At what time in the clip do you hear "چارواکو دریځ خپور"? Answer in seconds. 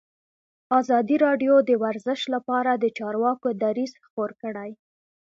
2.97-4.29